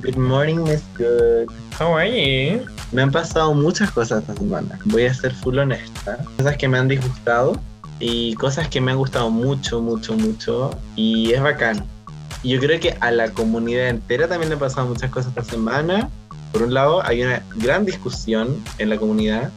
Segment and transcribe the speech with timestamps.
[0.00, 1.52] Good morning, Miss Good.
[1.78, 2.64] How are you?
[2.92, 4.78] Me han pasado muchas cosas esta semana.
[4.86, 6.16] Voy a ser full honesta.
[6.38, 7.60] Cosas que me han disgustado
[8.00, 10.70] y cosas que me han gustado mucho, mucho, mucho.
[10.96, 11.84] Y es bacán.
[12.42, 16.08] Yo creo que a la comunidad entera también le han pasado muchas cosas esta semana.
[16.52, 19.50] Por un lado, hay una gran discusión en la comunidad.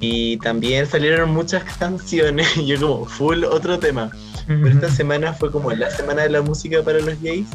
[0.00, 2.56] Y también salieron muchas canciones.
[2.56, 4.10] Y yo como, full otro tema.
[4.48, 7.46] Pero esta semana fue como la semana de la música para los gays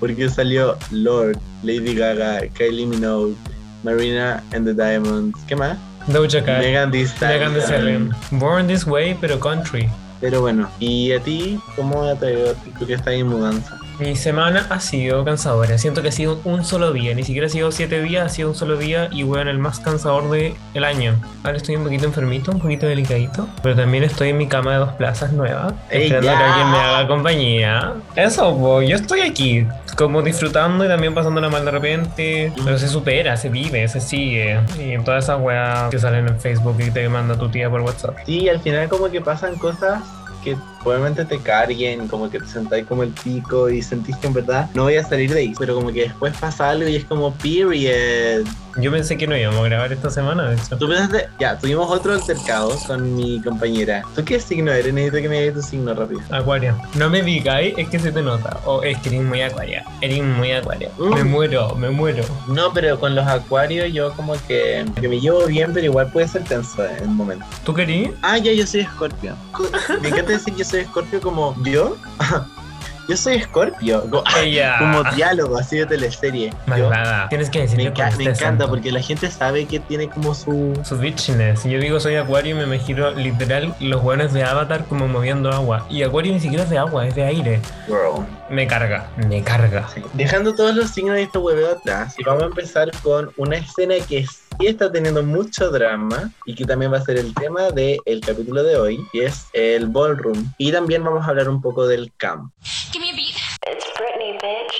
[0.00, 3.34] porque salió Lord, Lady Gaga, Kylie Minogue,
[3.82, 5.78] Marina and the Diamonds, ¿qué más?
[6.08, 6.60] Doja Cat.
[6.60, 8.10] Megan Thee Stallion.
[8.32, 9.88] Born This Way, pero country.
[10.20, 13.78] Pero bueno, ¿y a ti cómo te veo tú que estás en mudanza?
[13.98, 15.76] Mi semana ha sido cansadora.
[15.76, 17.14] Siento que ha sido un solo día.
[17.14, 19.80] Ni siquiera ha sido siete días, ha sido un solo día y bueno, el más
[19.80, 21.20] cansador del año.
[21.42, 23.48] Ahora estoy un poquito enfermito, un poquito delicadito.
[23.60, 25.74] Pero también estoy en mi cama de dos plazas nueva.
[25.90, 26.38] ¡Ey, esperando ya!
[26.38, 27.92] que alguien me haga compañía.
[28.14, 29.66] Eso, po, yo estoy aquí.
[29.96, 32.52] Como disfrutando y también pasándola mal de repente.
[32.64, 34.60] Pero se supera, se vive, se sigue.
[34.78, 38.16] Y todas esas weas que salen en Facebook y te manda tu tía por WhatsApp.
[38.24, 40.02] Sí, al final como que pasan cosas
[40.44, 44.34] que probablemente te carguen, como que te sentáis como el pico y sentís que en
[44.34, 47.04] verdad no voy a salir de ahí, pero como que después pasa algo y es
[47.04, 48.46] como period.
[48.80, 50.78] Yo pensé que no íbamos a grabar esta semana, de hecho.
[50.78, 54.04] Tú pensaste, ya, tuvimos otro altercado con mi compañera.
[54.14, 54.94] ¿Tú qué signo eres?
[54.94, 56.20] Necesito que me digas tu signo rápido.
[56.30, 56.76] Acuario.
[56.94, 58.60] No me digáis, es que se te nota.
[58.64, 59.84] O es que eres muy acuaria.
[60.00, 60.90] Eres muy acuaria.
[60.96, 61.14] Mm.
[61.14, 62.22] Me muero, me muero.
[62.46, 66.28] No, pero con los acuarios yo como que, que me llevo bien, pero igual puede
[66.28, 67.44] ser tenso en un momento.
[67.64, 68.12] ¿Tú querí?
[68.22, 69.34] Ah, ya, yo soy escorpio.
[70.00, 71.96] Me encanta decir soy escorpio como yo.
[73.08, 74.02] yo soy escorpio.
[74.10, 74.76] Como, Ella.
[74.78, 76.52] como diálogo así de teleserie.
[76.76, 76.90] Yo-.
[77.28, 80.34] Tienes que me, enca- con me este encanta porque la gente sabe que tiene como
[80.34, 80.78] su...
[80.84, 81.64] Su bitchiness.
[81.64, 85.86] Yo digo soy acuario y me imagino literal los hueones de Avatar como moviendo agua.
[85.90, 87.60] Y acuario ni siquiera es de agua, es de aire.
[87.86, 88.24] Girl.
[88.50, 89.86] Me carga, me carga.
[89.94, 90.02] Sí.
[90.14, 93.96] Dejando todos los signos de este hueveo atrás, y vamos a empezar con una escena
[94.08, 98.20] que sí está teniendo mucho drama y que también va a ser el tema del
[98.24, 100.50] capítulo de hoy, y es el ballroom.
[100.56, 102.50] Y también vamos a hablar un poco del camp.
[102.90, 103.36] Give me a beat.
[103.70, 104.76] It's Britney, bitch.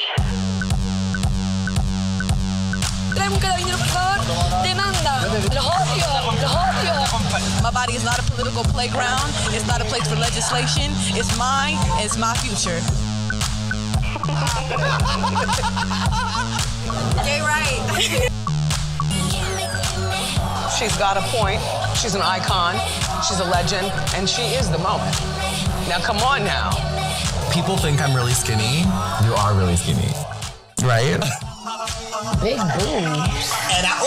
[3.14, 4.62] Trae un carabinero, por favor.
[4.62, 5.26] Demanda.
[5.54, 6.06] Los odio,
[6.40, 6.94] los odio.
[7.62, 9.28] My body is not a political playground.
[9.52, 10.90] It's not a place for legislation.
[11.14, 11.76] It's mine.
[12.02, 12.80] It's my future.
[17.24, 17.78] Gay right.
[20.78, 21.60] She's got a point.
[21.96, 22.76] She's an icon.
[23.26, 23.90] She's a legend.
[24.14, 25.14] And she is the moment.
[25.88, 26.70] Now, come on now.
[27.52, 28.80] People think I'm really skinny.
[29.24, 30.12] You are really skinny.
[30.82, 31.18] Right?
[32.40, 33.52] Big boobs.
[33.74, 33.98] And I,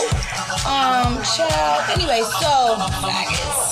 [0.64, 1.90] um, child.
[1.90, 3.71] Anyway, so faggots.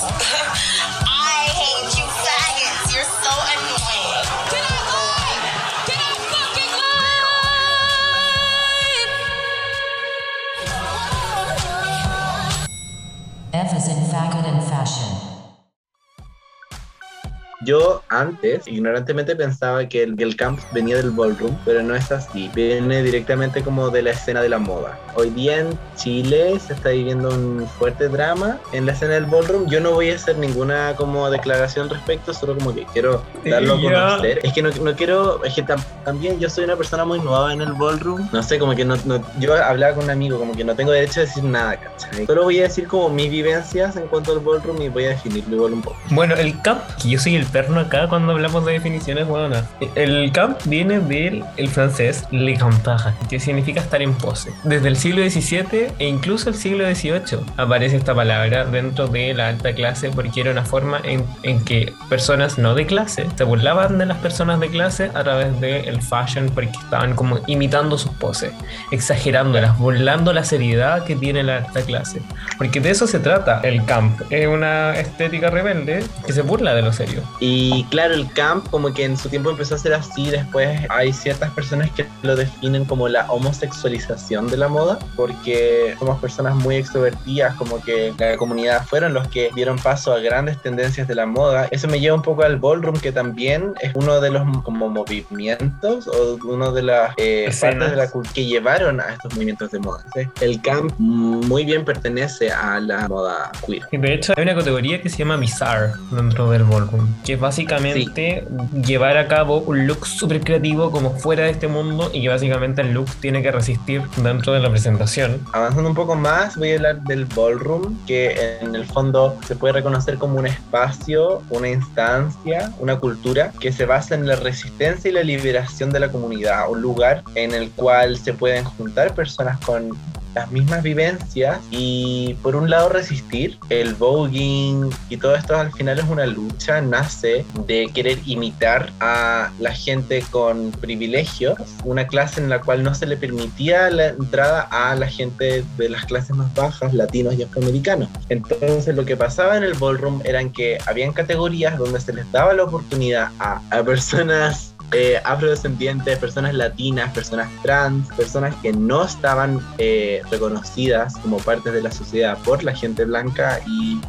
[17.71, 22.51] Yo antes, ignorantemente, pensaba que el, el camp venía del ballroom, pero no es así.
[22.53, 24.99] Viene directamente como de la escena de la moda.
[25.15, 29.69] Hoy día en Chile se está viviendo un fuerte drama en la escena del ballroom.
[29.69, 33.81] Yo no voy a hacer ninguna como declaración respecto, solo como que quiero darlo a
[33.81, 34.39] conocer.
[34.43, 37.53] Es que no, no quiero, es que tam- también yo soy una persona muy nueva
[37.53, 38.27] en el ballroom.
[38.33, 40.91] No sé, como que no, no- yo hablaba con un amigo, como que no tengo
[40.91, 42.25] derecho a decir nada, ¿cachai?
[42.25, 45.55] Solo voy a decir como mis vivencias en cuanto al ballroom y voy a definirlo
[45.55, 45.95] igual un poco.
[46.09, 49.65] Bueno, el camp, que yo soy el acá cuando hablamos de definiciones buenas.
[49.95, 54.51] El camp viene del el francés le campage, que significa estar en pose.
[54.63, 59.49] Desde el siglo XVII e incluso el siglo XVIII aparece esta palabra dentro de la
[59.49, 63.97] alta clase porque era una forma en, en que personas no de clase se burlaban
[63.97, 68.51] de las personas de clase a través del fashion porque estaban como imitando sus poses,
[68.91, 72.21] exagerándolas, burlando la seriedad que tiene la alta clase.
[72.57, 74.21] Porque de eso se trata el camp.
[74.29, 77.21] Es una estética rebelde que se burla de lo serio.
[77.41, 81.11] Y claro, el camp como que en su tiempo empezó a ser así, después hay
[81.11, 86.75] ciertas personas que lo definen como la homosexualización de la moda, porque somos personas muy
[86.75, 91.25] extrovertidas, como que la comunidad fueron los que dieron paso a grandes tendencias de la
[91.25, 91.67] moda.
[91.71, 96.07] Eso me lleva un poco al ballroom, que también es uno de los como movimientos
[96.07, 100.03] o uno de las eh, partes de la que llevaron a estos movimientos de moda.
[100.13, 100.21] ¿sí?
[100.41, 103.81] El camp muy bien pertenece a la moda queer.
[103.91, 108.45] De hecho hay una categoría que se llama bizarre dentro del ballroom, que es básicamente
[108.85, 112.81] llevar a cabo un look súper creativo como fuera de este mundo y que básicamente
[112.81, 115.39] el look tiene que resistir dentro de la presentación.
[115.53, 119.75] Avanzando un poco más, voy a hablar del ballroom, que en el fondo se puede
[119.75, 125.13] reconocer como un espacio, una instancia, una cultura que se basa en la resistencia y
[125.13, 129.91] la liberación de la comunidad, un lugar en el cual se pueden juntar personas con
[130.33, 135.99] las mismas vivencias y por un lado resistir el voguing y todo esto al final
[135.99, 142.49] es una lucha nace de querer imitar a la gente con privilegios una clase en
[142.49, 146.53] la cual no se le permitía la entrada a la gente de las clases más
[146.53, 148.09] bajas latinos y afroamericanos.
[148.29, 152.53] Entonces lo que pasaba en el ballroom eran que habían categorías donde se les daba
[152.53, 159.59] la oportunidad a, a personas eh, afrodescendientes, personas latinas, personas trans, personas que no estaban
[159.77, 164.01] eh, reconocidas como parte de la sociedad por la gente blanca y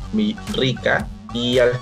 [0.55, 1.07] rica.
[1.35, 1.73] Y al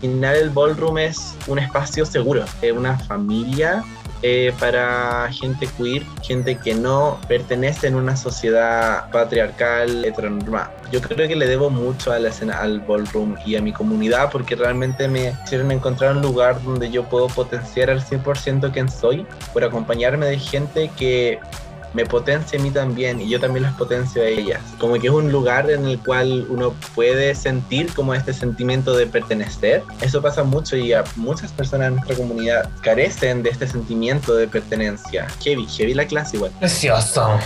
[0.00, 3.84] final el ballroom es un espacio seguro, eh, una familia
[4.22, 10.72] eh, para gente queer, gente que no pertenece en una sociedad patriarcal heteronormada.
[10.90, 14.30] Yo creo que le debo mucho a la escena, al ballroom y a mi comunidad
[14.30, 19.26] porque realmente me hicieron encontrar un lugar donde yo puedo potenciar al 100% quien soy
[19.52, 21.38] por acompañarme de gente que
[21.94, 24.62] me potencia a mí también y yo también las potencio a ellas.
[24.78, 29.06] Como que es un lugar en el cual uno puede sentir como este sentimiento de
[29.06, 29.82] pertenecer.
[30.00, 34.48] Eso pasa mucho y a muchas personas en nuestra comunidad carecen de este sentimiento de
[34.48, 35.26] pertenencia.
[35.42, 36.52] Heavy, heavy la clase igual.
[36.58, 37.38] Precioso.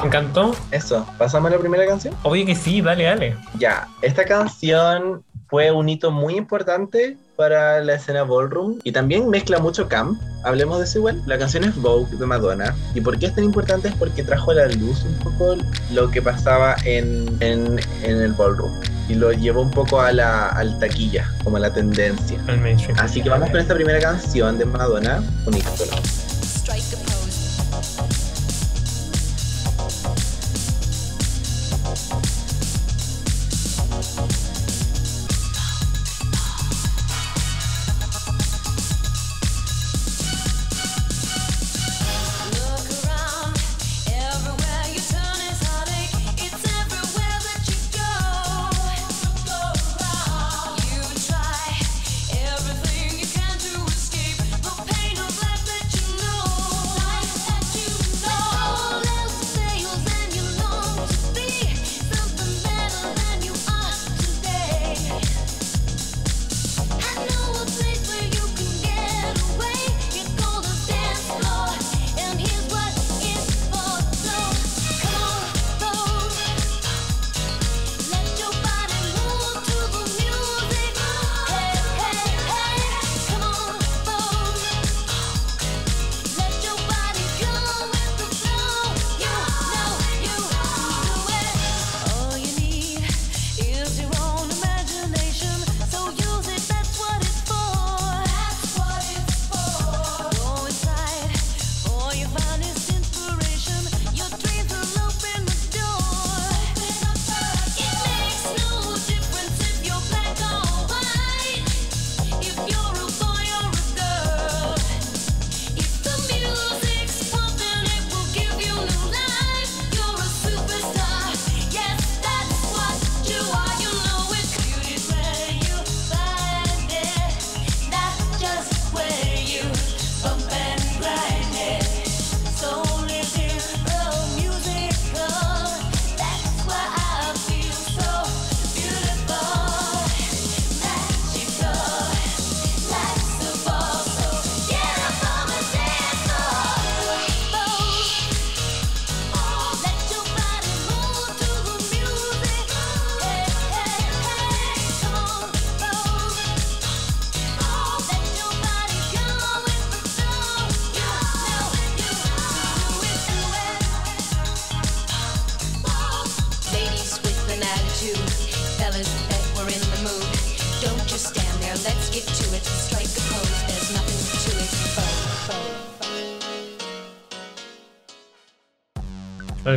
[0.00, 0.54] Me encantó.
[0.70, 2.14] Eso, ¿pasamos a la primera canción?
[2.22, 3.36] Obvio que sí, dale, dale.
[3.58, 9.58] Ya, esta canción fue un hito muy importante para la escena ballroom y también mezcla
[9.58, 10.20] mucho camp.
[10.44, 11.22] Hablemos de eso igual.
[11.26, 12.74] La canción es Vogue de Madonna.
[12.94, 13.88] ¿Y por qué es tan importante?
[13.88, 15.56] Es porque trajo a la luz un poco
[15.92, 18.72] lo que pasaba en, en, en el ballroom
[19.08, 22.38] y lo llevó un poco a la al taquilla, como a la tendencia.
[22.46, 22.98] Al mainstream.
[22.98, 26.23] Así que vamos con esta primera canción de Madonna, un ícono.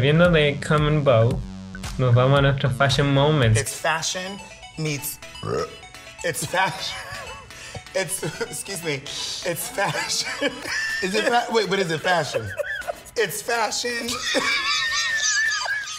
[0.07, 1.37] Volviendo de Common Bow,
[1.97, 3.59] nos vamos a nuestros fashion moments.
[3.59, 4.39] It's fashion
[4.77, 5.19] meets.
[6.23, 6.95] It's fashion.
[7.93, 9.01] It's excuse me.
[9.51, 10.53] It's fashion.
[11.03, 11.69] Is it fa- wait?
[11.69, 12.49] But is it fashion?
[13.17, 14.07] It's fashion.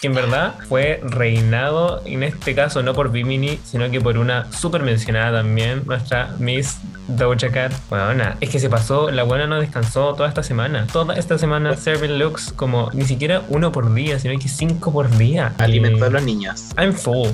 [0.01, 4.51] que en verdad fue reinado, en este caso no por Bimini, sino que por una
[4.51, 6.77] súper mencionada también, nuestra Miss
[7.09, 7.73] Doja Cat.
[7.89, 10.87] Bueno, es que se pasó, la buena no descansó toda esta semana.
[10.91, 15.09] Toda esta semana serving looks como ni siquiera uno por día, sino que cinco por
[15.17, 15.53] día.
[15.57, 16.69] Alimentó a Y los niños.
[16.77, 17.29] I'm full.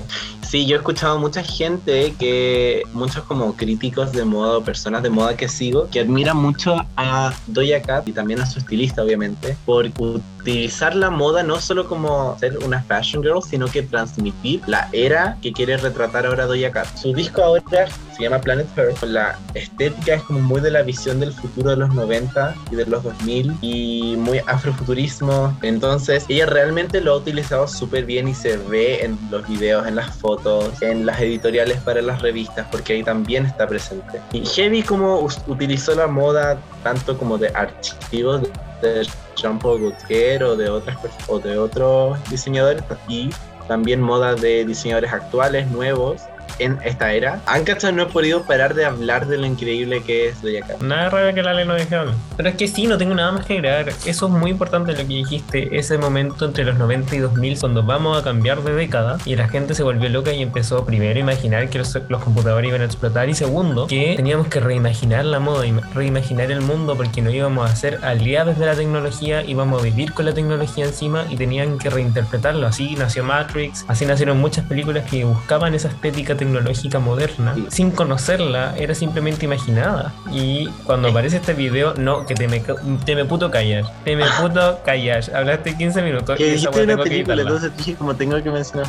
[0.48, 5.10] Sí, yo he escuchado mucha gente que, muchos como críticos de moda o personas de
[5.10, 9.58] moda que sigo, que admiran mucho a Doja Cat y también a su estilista, obviamente,
[9.66, 14.90] por utilizar la moda no solo como ser una fashion girl, sino que transmitir la
[14.92, 16.88] era que quiere retratar ahora Doja Cat.
[16.98, 19.04] Su disco ahora se llama Planet Earth.
[19.04, 22.86] La estética es como muy de la visión del futuro de los 90 y de
[22.86, 25.58] los 2000 y muy afrofuturismo.
[25.62, 29.96] Entonces, ella realmente lo ha utilizado súper bien y se ve en los videos, en
[29.96, 34.22] las fotos, en las editoriales para las revistas, porque ahí también está presente.
[34.32, 38.42] Y Heavy como utilizó la moda tanto como de archivos
[38.82, 43.30] de Jean-Paul Gaultier o de otras o de otros diseñadores y
[43.68, 46.22] también moda de diseñadores actuales, nuevos
[46.60, 47.42] en esta era.
[47.46, 50.82] Ancachas no he podido parar de hablar de lo increíble que es Doja Cat.
[50.82, 51.96] Nada raro que la ley no deje.
[52.36, 53.90] Pero es que sí, no tengo nada más que agregar.
[54.06, 55.78] Eso es muy importante lo que dijiste.
[55.78, 59.48] Ese momento entre los 90 y 2000, cuando vamos a cambiar de década y la
[59.48, 62.86] gente se volvió loca y empezó primero a imaginar que los, los computadores iban a
[62.86, 67.30] explotar y segundo, que teníamos que reimaginar la moda y reimaginar el mundo porque no
[67.30, 71.38] íbamos a ser aliados de la tecnología, íbamos a vivir con la tecnología encima y
[71.38, 72.68] tenían que reinterpretarlo.
[72.68, 76.45] Así nació Matrix, así nacieron muchas películas que buscaban esa estética tecnológica
[77.00, 77.66] moderna Sí.
[77.70, 80.14] sin conocerla, era simplemente imaginada.
[80.32, 82.62] Y cuando aparece este video, no, que te me,
[83.06, 85.30] te me puto callas, te me puto callas.
[85.30, 88.88] Hablaste 15 minutos Que dijiste una película, entonces dije como tengo que mencionar.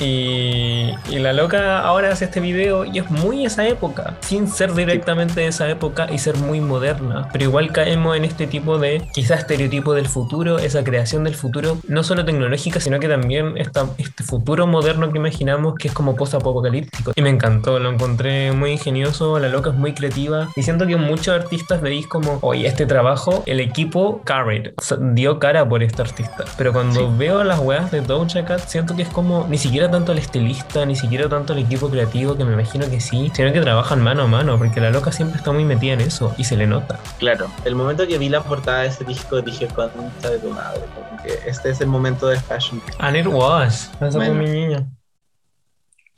[0.00, 4.74] Y, y la loca ahora hace este video y es muy esa época, sin ser
[4.74, 7.28] directamente de esa época y ser muy moderna.
[7.32, 11.78] Pero igual caemos en este tipo de quizás estereotipo del futuro, esa creación del futuro,
[11.88, 16.16] no solo tecnológica, sino que también esta, este futuro moderno que imaginamos que es como
[16.44, 17.12] post-apocalíptico.
[17.16, 20.48] Y me encantó, lo encontré muy ingenioso, la loca es muy creativa.
[20.54, 24.72] Y siento que muchos artistas veis como, oye, este trabajo, el equipo carried,
[25.14, 26.44] dio cara por este artista.
[26.56, 30.12] Pero cuando veo las weas de Doja Cat, siento que es como ni siquiera tanto
[30.12, 33.60] el estilista, ni siquiera tanto el equipo creativo, que me imagino que sí, sino que
[33.60, 36.56] trabajan mano a mano, porque la loca siempre está muy metida en eso y se
[36.56, 36.98] le nota.
[37.18, 40.82] Claro, el momento que vi la portada de ese disco dije, concha de tu madre,
[40.94, 42.80] como que este es el momento de fashion.
[42.98, 43.90] And it was.
[44.00, 44.86] Esa fue mi niña.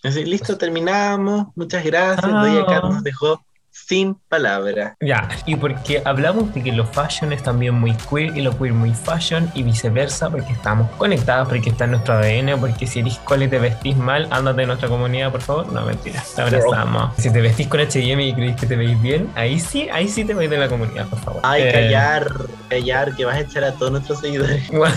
[0.07, 1.49] Así, listo, terminamos.
[1.55, 2.33] Muchas gracias.
[2.33, 3.46] Nos dejó
[3.87, 4.95] sin palabras.
[5.01, 8.73] Ya, y porque hablamos de que lo fashion es también muy queer y lo queer
[8.73, 13.19] muy fashion y viceversa, porque estamos conectados, porque está en nuestro ADN, porque si eres
[13.19, 15.73] cole y te vestís mal, ándate de nuestra comunidad, por favor.
[15.73, 17.15] No, mentira, te abrazamos.
[17.19, 20.25] Si te vestís con HM y crees que te veis bien, ahí sí, ahí sí
[20.25, 21.41] te vais de la comunidad, por favor.
[21.45, 22.33] Ay, Eh, callar,
[22.69, 24.69] callar, que vas a echar a todos nuestros seguidores.
[24.73, 24.95] Bueno,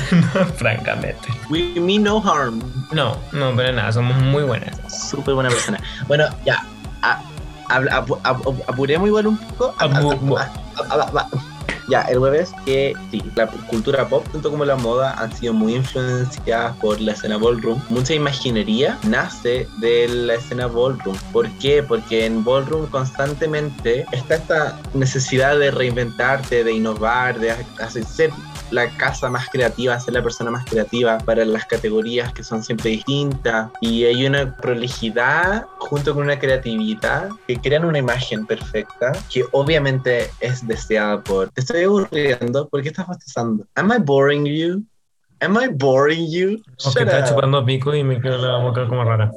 [0.55, 1.27] francamente.
[1.50, 2.59] We mean no harm.
[2.91, 4.75] No, no, pero nada, somos muy buenas.
[5.09, 5.79] Súper buena persona.
[6.07, 6.63] Bueno, ya.
[7.01, 7.28] a- habla- apu- apu-
[7.70, 9.74] apuremos igual un poco.
[11.89, 15.75] Ya, el jueves que sí, la cultura pop, tanto como la moda, han sido muy
[15.75, 17.81] influenciadas por la escena ballroom.
[17.89, 21.17] Mucha imaginería nace de la escena ballroom.
[21.34, 21.81] ¿Por qué?
[21.81, 28.31] Porque en ballroom constantemente está esta necesidad de reinventarte, de innovar, de hacer
[28.72, 32.91] la casa más creativa, ser la persona más creativa para las categorías que son siempre
[32.91, 33.72] distintas.
[33.81, 40.29] Y hay una prolijidad junto con una creatividad que crean una imagen perfecta que obviamente
[40.39, 41.50] es deseada por...
[41.50, 43.65] Te estoy aburriendo, ¿por qué estás bostezando?
[43.75, 44.83] Am I boring you?
[45.41, 46.62] Am I boring you?
[46.83, 47.29] Aunque Shut está up.
[47.29, 49.31] chupando pico y me quedo la boca como rara.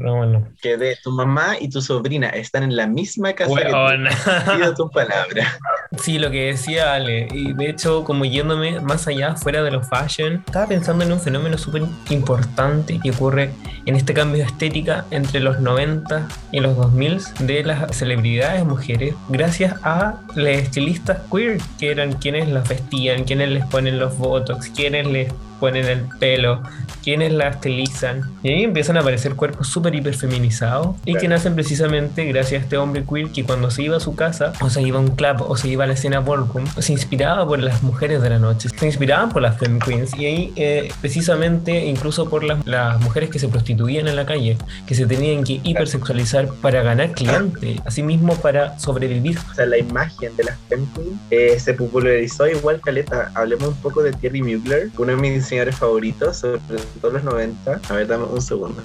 [0.00, 0.48] Pero bueno.
[0.62, 3.76] Que de tu mamá y tu sobrina están en la misma casa que tú.
[3.76, 4.10] Weona.
[4.56, 5.58] Pido tu palabra.
[5.98, 9.82] Sí, lo que decía Ale, y de hecho, como yéndome más allá, fuera de lo
[9.82, 13.50] fashion, estaba pensando en un fenómeno súper importante que ocurre
[13.84, 19.14] en este cambio de estética entre los 90 y los 2000 de las celebridades mujeres,
[19.28, 24.70] gracias a las estilistas queer, que eran quienes las vestían, quienes les ponen los botox,
[24.70, 25.30] quienes les
[25.60, 26.62] ponen el pelo,
[27.02, 28.22] quienes la estilizan.
[28.42, 31.34] Y ahí empiezan a aparecer cuerpos súper hiper feminizados y que Claro.
[31.36, 34.70] nacen precisamente gracias a este hombre queer que cuando se iba a su casa, o
[34.70, 37.58] se iba a un club, o se iba a la escena ballroom, se inspiraba por
[37.60, 40.16] las mujeres de la noche, se inspiraban por las femme queens.
[40.18, 44.56] Y ahí, eh, precisamente, incluso por las, las mujeres que se prostituían en la calle,
[44.86, 49.38] que se tenían que hipersexualizar para ganar clientes, asimismo para sobrevivir.
[49.50, 53.30] O sea, la imagen de las femme queen, eh, se popularizó igual caleta.
[53.34, 56.60] Hablemos un poco de Thierry Mugler, uno de mis diseñadores favoritos, sobre
[57.00, 57.80] todo los 90.
[57.88, 58.80] A ver, dame un segundo.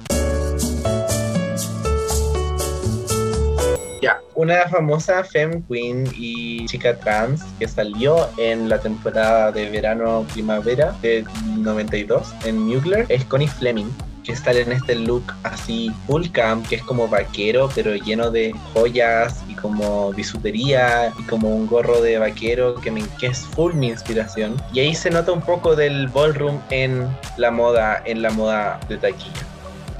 [4.02, 10.92] Ya, una famosa femme queen y chica trans que salió en la temporada de verano-primavera
[11.02, 11.24] de
[11.58, 13.90] 92 en Mugler es Connie Fleming
[14.26, 18.52] que sale en este look así full camp, que es como vaquero, pero lleno de
[18.74, 23.74] joyas y como bisutería y como un gorro de vaquero que, me, que es full
[23.74, 24.60] mi inspiración.
[24.72, 28.96] Y ahí se nota un poco del ballroom en la moda, en la moda de
[28.96, 29.30] taquilla.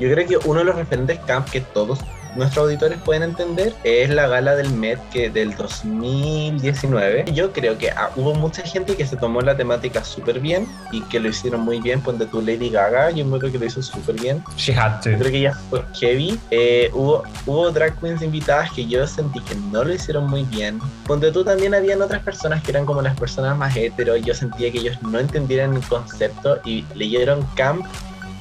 [0.01, 2.01] Yo creo que uno de los referentes camp que todos
[2.37, 7.25] nuestros auditores pueden entender es la gala del Met que del 2019.
[7.33, 11.03] Yo creo que ah, hubo mucha gente que se tomó la temática súper bien y
[11.03, 12.01] que lo hicieron muy bien.
[12.01, 14.43] Ponte tu Lady Gaga, yo creo que lo hizo súper bien.
[14.57, 15.11] She had to.
[15.11, 16.39] Yo creo que ella fue heavy.
[16.51, 20.79] Eh, hubo, hubo drag queens invitadas que yo sentí que no lo hicieron muy bien.
[21.07, 24.17] Ponte tú también habían otras personas que eran como las personas más hetero.
[24.17, 27.87] Yo sentía que ellos no entendieran el concepto y leyeron camp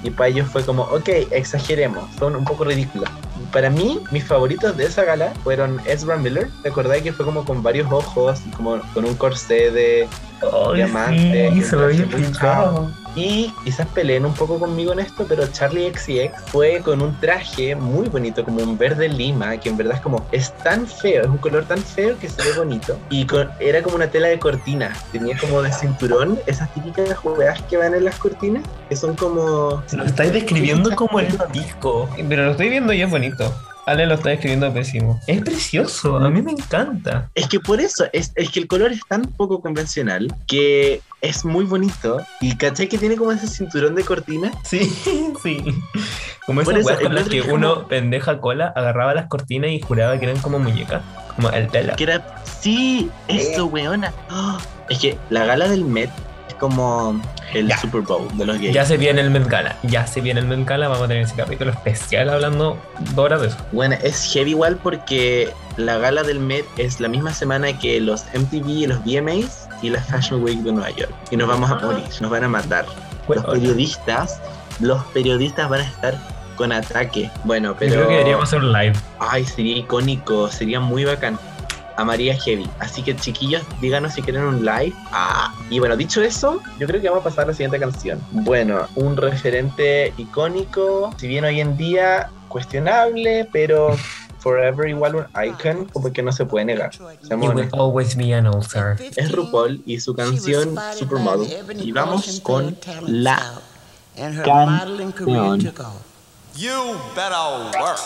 [0.06, 3.10] y para ellos fue como, ok, exageremos, son un poco ridículos.
[3.52, 6.50] Para mí, mis favoritos de esa gala fueron Ezra Miller.
[6.62, 10.08] ¿Te acordás que fue como con varios ojos como con un corsé de
[10.74, 11.50] Diamante?
[11.52, 11.76] sí, y se.
[13.18, 17.74] Y quizás peleen un poco conmigo en esto, pero Charlie XCX fue con un traje
[17.74, 21.30] muy bonito, como un verde lima, que en verdad es como, es tan feo, es
[21.30, 22.98] un color tan feo que se ve bonito.
[23.10, 27.62] Y con- era como una tela de cortina, tenía como de cinturón, esas típicas juegas
[27.70, 29.82] que van en las cortinas, que son como...
[29.94, 32.10] Lo estáis describiendo como el disco.
[32.28, 33.50] Pero lo estoy viendo y es bonito.
[33.86, 35.20] Ale lo está describiendo pésimo.
[35.28, 37.30] Es precioso, a mí me encanta.
[37.36, 41.46] Es que por eso, es, es que el color es tan poco convencional que es
[41.46, 42.18] muy bonito.
[42.42, 44.52] Y caché que tiene como ese cinturón de cortina.
[44.64, 44.80] Sí,
[45.44, 45.64] sí.
[46.48, 49.70] Como esas eso, weas con el las que como- uno, pendeja cola, agarraba las cortinas
[49.70, 51.04] y juraba que eran como muñecas.
[51.36, 51.96] Como el tela.
[51.96, 52.44] Que era.
[52.62, 54.14] Sí, eso, weona.
[54.30, 54.58] ¡Ah!
[54.90, 56.10] Es que la gala del Met
[56.58, 57.20] como
[57.54, 57.78] el Ya.
[57.78, 58.74] Super Bowl de los gays.
[58.74, 59.76] Ya se viene el Met Gala.
[59.84, 60.88] Ya se viene el Met Gala.
[60.88, 62.78] Vamos a tener ese capítulo especial hablando
[63.14, 63.58] dos horas de eso.
[63.72, 68.26] Bueno, es heavy igual porque la gala del Met es la misma semana que los
[68.34, 71.14] MTV y los VMAs y la Fashion Week de Nueva York.
[71.32, 72.86] Y nos vamos a morir, nos van a matar.
[73.28, 74.40] Los periodistas,
[74.80, 76.18] los periodistas van a estar
[76.56, 77.30] con ataque.
[77.44, 77.94] Bueno, yo pero.
[77.94, 78.94] creo que deberíamos hacer un live.
[79.20, 81.38] Ay, sería icónico, sería muy bacán.
[81.98, 82.70] Amaría Heavy.
[82.80, 84.94] Así que chiquillos, díganos si quieren un live.
[85.12, 88.18] Ah, y bueno, dicho eso, yo creo que vamos a pasar a la siguiente canción.
[88.32, 93.94] Bueno, un referente icónico, si bien hoy en día cuestionable, pero
[94.40, 96.92] forever igual un icon, como que no se puede negar.
[96.94, 98.50] You will always be an.
[99.18, 101.52] Es RuPaul y su canción Supermodel.
[101.84, 103.60] Y vamos con la
[104.16, 105.74] canción.
[106.56, 108.00] You better work.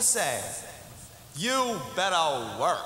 [0.00, 0.40] To say.
[1.36, 2.78] You better work.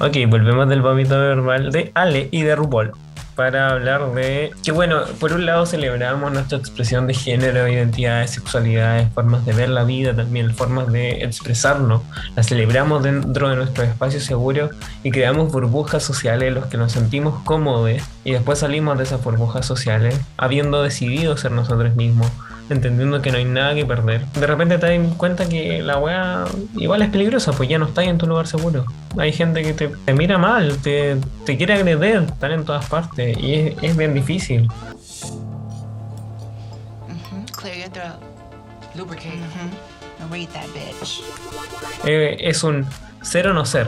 [0.00, 2.92] Ok, volvemos del vómito verbal de Ale y de RuPaul
[3.34, 9.10] para hablar de que bueno, por un lado celebramos nuestra expresión de género, identidades, sexualidades,
[9.12, 12.02] formas de ver la vida, también formas de expresarnos,
[12.36, 14.70] las celebramos dentro de nuestro espacio seguro
[15.02, 17.90] y creamos burbujas sociales en los que nos sentimos cómodos
[18.24, 22.30] y después salimos de esas burbujas sociales habiendo decidido ser nosotros mismos,
[22.72, 24.26] entendiendo que no hay nada que perder.
[24.26, 26.44] De repente te das cuenta que la weá
[26.76, 28.84] igual es peligrosa, pues ya no estás en tu lugar seguro.
[29.18, 33.36] Hay gente que te, te mira mal, te, te quiere agredir, están en todas partes
[33.38, 34.68] y es, es bien difícil.
[40.32, 41.22] That bitch.
[42.04, 42.86] Eh, es un
[43.22, 43.86] ser o no ser,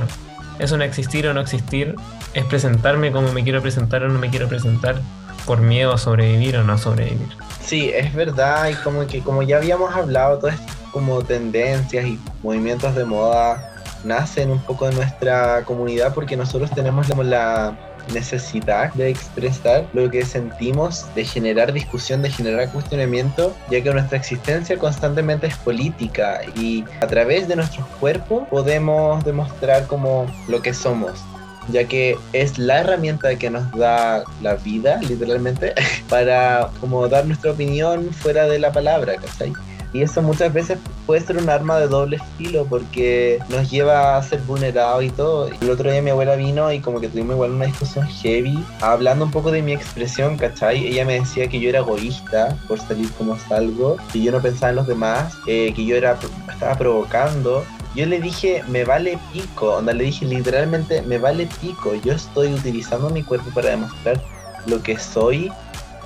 [0.59, 1.95] es un existir o no existir,
[2.35, 5.01] es presentarme como me quiero presentar o no me quiero presentar,
[5.47, 7.29] por miedo a sobrevivir o no sobrevivir.
[7.67, 10.59] Sí, es verdad, y como que como ya habíamos hablado, todas
[10.93, 13.75] como tendencias y movimientos de moda
[14.05, 17.77] nacen un poco de nuestra comunidad porque nosotros tenemos como la
[18.13, 24.19] necesidad de expresar lo que sentimos, de generar discusión, de generar cuestionamiento, ya que nuestra
[24.19, 30.75] existencia constantemente es política y a través de nuestros cuerpos podemos demostrar como lo que
[30.75, 31.25] somos
[31.69, 35.75] ya que es la herramienta que nos da la vida, literalmente,
[36.09, 39.53] para como dar nuestra opinión fuera de la palabra, ¿cachai?
[39.95, 44.23] Y eso muchas veces puede ser un arma de doble filo porque nos lleva a
[44.25, 45.49] ser vulnerados y todo.
[45.61, 49.25] El otro día mi abuela vino y como que tuvimos igual una discusión heavy, hablando
[49.25, 50.85] un poco de mi expresión, ¿cachai?
[50.85, 54.71] Ella me decía que yo era egoísta por salir como salgo, que yo no pensaba
[54.71, 56.19] en los demás, eh, que yo era,
[56.53, 57.65] estaba provocando.
[57.95, 62.53] Yo le dije, me vale pico, onda, le dije literalmente, me vale pico, yo estoy
[62.53, 64.21] utilizando mi cuerpo para demostrar
[64.67, 65.53] lo que soy,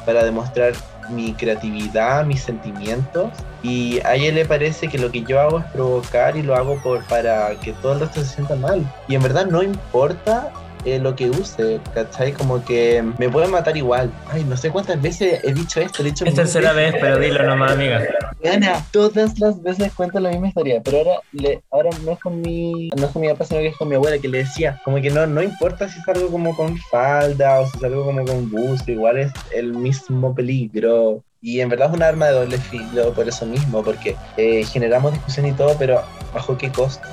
[0.05, 0.75] para demostrar
[1.09, 3.31] mi creatividad, mis sentimientos,
[3.63, 6.79] y a ella le parece que lo que yo hago es provocar y lo hago
[6.83, 8.87] por, para que todo el resto se sienta mal.
[9.09, 10.53] Y en verdad no importa
[10.85, 12.33] eh, lo que use, ¿cachai?
[12.33, 14.11] Como que me pueden matar igual.
[14.31, 17.43] Ay, no sé cuántas veces he dicho esto, he dicho Es tercera vez, pero dilo
[17.43, 18.03] nomás, amiga.
[18.45, 22.41] Ana, todas las veces cuento la misma historia, pero ahora, le, ahora no es con
[22.41, 24.81] mi, no es con mi papá, sino que es con mi abuela que le decía,
[24.85, 28.51] como que no, no importa si salgo como con falda o si salgo como con
[28.51, 31.23] buzo, igual es el mismo peligro.
[31.41, 35.13] Y en verdad es un arma de doble filo por eso mismo, porque eh, generamos
[35.13, 36.03] discusión y todo, pero
[36.35, 37.07] ¿bajo qué costo?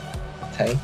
[0.57, 0.77] ¿Sabes?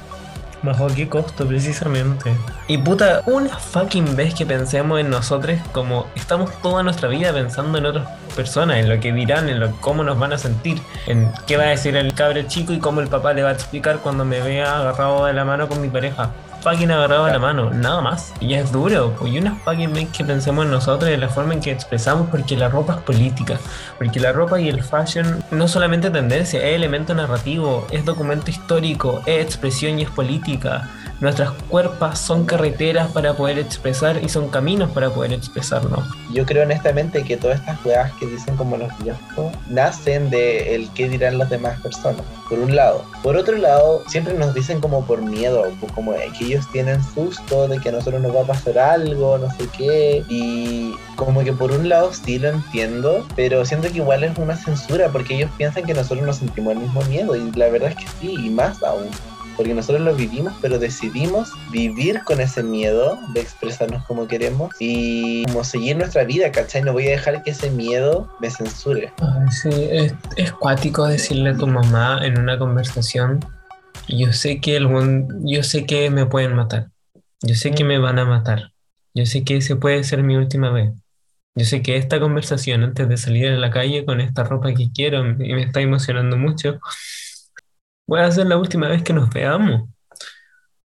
[0.63, 2.32] ¿Bajo qué costo precisamente?
[2.67, 7.80] Y puta, una fucking vez que pensemos en nosotros como estamos toda nuestra vida pensando
[7.80, 11.32] en otras personas, en lo que dirán, en lo, cómo nos van a sentir, en
[11.47, 14.00] qué va a decir el cabre chico y cómo el papá le va a explicar
[14.00, 16.30] cuando me vea agarrado de la mano con mi pareja.
[16.62, 18.34] Fucking agarrado de la mano, nada más.
[18.39, 21.56] Y es duro, pues, y una fucking vez que pensemos en nosotros, en la forma
[21.56, 23.60] en que expresamos, porque la ropa es política,
[23.97, 29.24] porque la ropa y el fashion no solamente tendencia, es elemento narrativo, es documento histórico,
[29.26, 30.88] es expresión y es política.
[31.21, 36.03] Nuestras cuerpas son carreteras para poder expresar y son caminos para poder expresarnos.
[36.34, 40.89] Yo creo honestamente que todas estas weas que dicen como los viejos nacen de el
[40.95, 43.05] qué dirán las demás personas, por un lado.
[43.21, 47.67] Por otro lado, siempre nos dicen como por miedo, pues como que ellos tienen susto
[47.67, 50.25] de que a nosotros nos va a pasar algo, no sé qué.
[50.27, 54.55] Y como que por un lado sí lo entiendo, pero siento que igual es una
[54.55, 57.97] censura porque ellos piensan que nosotros nos sentimos el mismo miedo y la verdad es
[57.97, 59.05] que sí, y más aún.
[59.62, 65.45] Porque nosotros lo vivimos, pero decidimos vivir con ese miedo de expresarnos como queremos y
[65.45, 66.82] como seguir nuestra vida, ¿cachai?
[66.82, 69.13] No voy a dejar que ese miedo me censure.
[69.19, 73.39] Ay, sí, es, es cuático decirle a tu mamá en una conversación,
[74.08, 76.89] yo sé que algún, yo sé que me pueden matar,
[77.43, 78.71] yo sé que me van a matar,
[79.13, 80.89] yo sé que ese puede ser mi última vez,
[81.54, 84.91] yo sé que esta conversación antes de salir a la calle con esta ropa que
[84.91, 86.80] quiero y me está emocionando mucho,
[88.07, 89.89] voy a ser la última vez que nos veamos.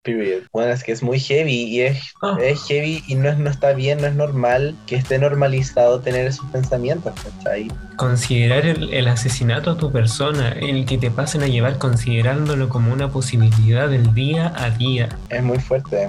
[0.03, 0.45] Period.
[0.51, 3.75] Bueno, es que es muy heavy y es, es heavy y no, es, no está
[3.75, 7.69] bien, no es normal que esté normalizado tener esos pensamientos, ¿cachai?
[7.97, 12.95] Considerar el, el asesinato a tu persona, el que te pasen a llevar considerándolo como
[12.95, 15.11] una posibilidad del día a día.
[15.29, 16.07] Es muy fuerte,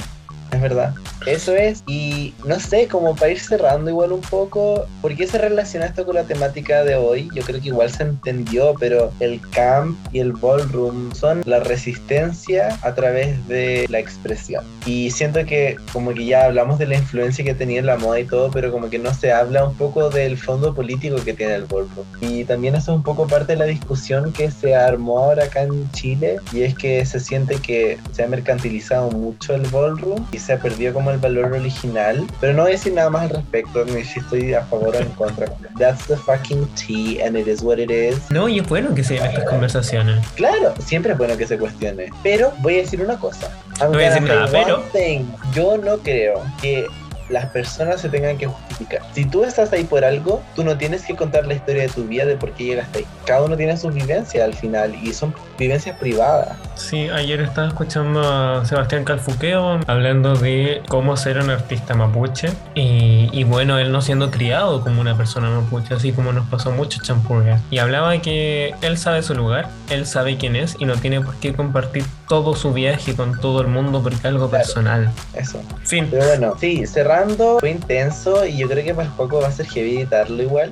[0.52, 0.94] es verdad.
[1.26, 5.38] Eso es, y no sé, como para ir cerrando igual un poco, ¿por qué se
[5.38, 7.30] relaciona esto con la temática de hoy?
[7.34, 12.78] Yo creo que igual se entendió, pero el camp y el ballroom son la resistencia
[12.82, 14.64] a través de la expresión.
[14.86, 18.20] Y siento que como que ya hablamos de la influencia que tenía en la moda
[18.20, 21.56] y todo, pero como que no se habla un poco del fondo político que tiene
[21.56, 22.06] el ballroom.
[22.20, 25.64] Y también eso es un poco parte de la discusión que se armó ahora acá
[25.64, 30.40] en Chile, y es que se siente que se ha mercantilizado mucho el ballroom y
[30.42, 33.30] se ha perdido como el valor original, pero no voy a decir nada más al
[33.30, 35.46] respecto, ni si estoy a favor o en contra.
[35.78, 38.18] That's the fucking tea and it is what it is.
[38.30, 40.26] No, y es bueno que se den estas conversaciones.
[40.36, 42.10] Claro, siempre es bueno que se cuestione.
[42.24, 43.48] Pero voy a decir una cosa.
[43.80, 45.26] I'm No voy a decir nada, pero- thing.
[45.54, 46.86] Yo no creo que
[47.32, 49.02] las personas se tengan que justificar.
[49.14, 52.06] Si tú estás ahí por algo, tú no tienes que contar la historia de tu
[52.06, 53.06] vida de por qué llegaste ahí.
[53.26, 56.58] Cada uno tiene sus vivencias al final y son vivencias privadas.
[56.76, 63.44] Sí, ayer estaba escuchando a Sebastián Calfuqueo hablando de cómo ser un artista mapuche y,
[63.44, 67.60] bueno, él no siendo criado como una persona mapuche, así como nos pasó mucho champurria.
[67.70, 71.36] Y hablaba que él sabe su lugar, él sabe quién es y no tiene por
[71.36, 74.64] qué compartir todo su viaje con todo el mundo porque es algo Claro.
[74.64, 75.12] personal.
[75.34, 75.62] Eso.
[75.84, 76.08] Fin.
[76.10, 79.52] Pero bueno, sí, cerrando, fue intenso y yo creo que para el poco va a
[79.52, 80.72] ser heavy editarlo igual.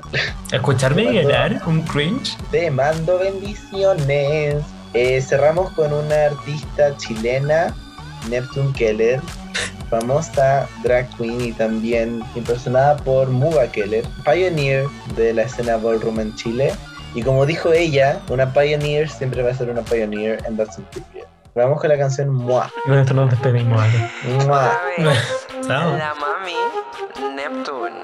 [0.53, 2.37] Escucharme llorar, un cringe.
[2.49, 4.55] Te mando bendiciones.
[4.93, 7.75] Eh, cerramos con una artista chilena,
[8.29, 9.19] Neptune Keller,
[9.89, 14.85] famosa drag queen y también impersonada por Muga Keller, pioneer
[15.17, 16.71] de la escena ballroom en Chile.
[17.15, 20.81] Y como dijo ella, una pioneer siempre va a ser una pioneer and that's a
[20.91, 21.27] period.
[21.63, 22.71] Vamos con la canción Mua.
[22.85, 23.83] Y con esto nos despedimos.
[24.45, 24.79] Mua.
[25.67, 25.97] Chao.
[25.97, 26.55] La mami,
[27.35, 27.99] Neptune.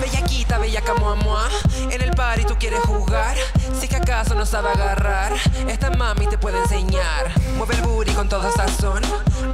[0.00, 1.46] Bellaquita, bellaca, mua, mua.
[1.90, 3.36] En el party tú quieres jugar.
[3.78, 5.34] Si que acaso no sabe agarrar,
[5.68, 7.30] esta mami te puede enseñar.
[7.58, 9.02] Mueve el booty con toda sazón.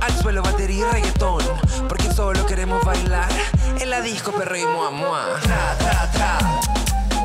[0.00, 1.42] Al suelo, batería y reggaetón.
[1.88, 3.32] Porque solo queremos bailar.
[3.80, 5.24] En la disco, perro y mua, mua.
[5.42, 6.38] Tra, tra, tra.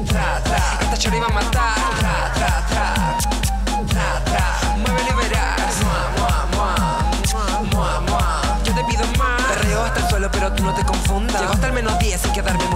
[0.08, 0.78] Tra, tra.
[0.82, 1.76] Esta chori va a matar.
[2.00, 2.66] Tra, tra.
[2.68, 3.49] Tra,
[10.62, 11.42] no te confundas.
[11.42, 12.69] Llego hasta el menos 10 sin quedarme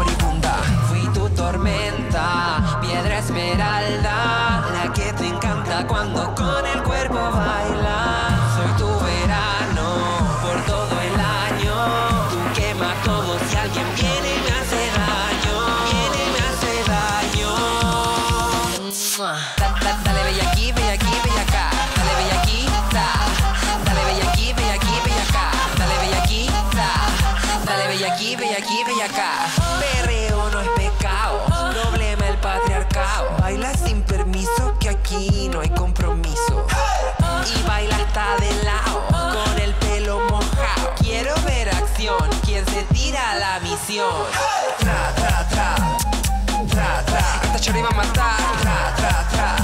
[47.64, 48.38] Esta chori va a matar.
[48.60, 49.56] Tra, tra, tra.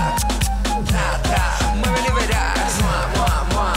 [0.85, 1.43] Tra, tra.
[1.75, 2.79] Muévelo y verás.
[2.79, 3.69] Mua, mua,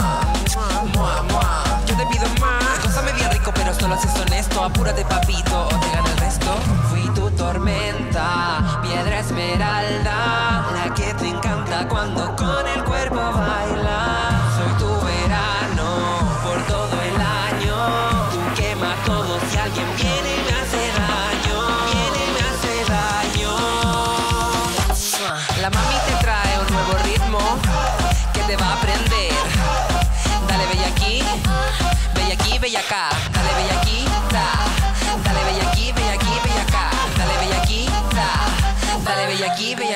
[0.95, 1.23] mua.
[1.23, 1.63] Mua.
[1.85, 2.81] Yo te pido más.
[2.85, 4.63] Gózame bien rico, pero solo si es honesto.
[4.63, 6.55] Apúrate, papito, o te gana el resto.
[6.89, 8.72] Fui tu tormenta,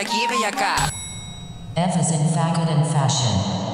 [0.08, 0.92] aquí, bella aquí, bella acá.
[1.76, 3.67] F is in faggot and fashion.